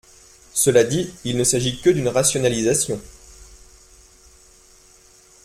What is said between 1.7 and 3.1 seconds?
que d’une rationalisation.